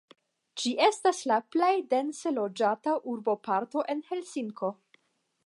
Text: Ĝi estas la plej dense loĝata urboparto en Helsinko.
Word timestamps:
Ĝi 0.61 0.71
estas 0.85 1.19
la 1.31 1.37
plej 1.55 1.69
dense 1.91 2.33
loĝata 2.39 2.97
urboparto 3.13 3.87
en 3.97 4.03
Helsinko. 4.11 4.73